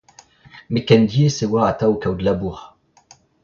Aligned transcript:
Met 0.71 0.83
ken 0.87 1.03
diaes 1.11 1.37
e 1.43 1.45
oa 1.53 1.61
atav 1.71 1.93
kaout 2.01 2.19
labour. 2.25 2.57